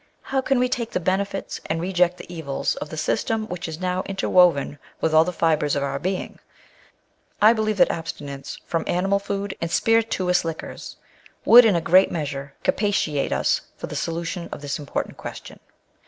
How 0.33 0.41
can 0.41 0.57
we 0.57 0.67
take 0.67 0.93
tbe 0.93 1.03
benefits 1.03 1.61
and 1.67 1.79
reject 1.79 2.17
tbe 2.17 2.25
evils 2.27 2.75
of 2.77 2.89
tbe 2.89 2.97
system 2.97 3.45
wbicb 3.49 3.67
is 3.67 3.79
now 3.79 4.01
interwoven 4.07 4.79
witb 4.99 5.13
all 5.13 5.23
tbe 5.25 5.35
fibres 5.35 5.75
of 5.75 5.83
our 5.83 5.99
being? 5.99 6.39
I 7.39 7.53
believe 7.53 7.77
tbat 7.77 7.91
abstinence 7.91 8.57
from 8.65 8.83
animal 8.87 9.19
food 9.19 9.55
and 9.61 9.69
spirituous 9.69 10.43
liquors 10.43 10.95
would 11.45 11.65
in 11.65 11.75
a 11.75 11.81
great 11.81 12.11
measure 12.11 12.55
capacitate 12.63 13.31
us 13.31 13.61
for 13.77 13.85
tbe 13.85 13.95
solution 13.97 14.49
of 14.51 14.61
tbis 14.61 14.79
important 14.79 15.17
question. 15.17 15.59